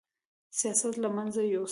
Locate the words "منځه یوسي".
1.15-1.69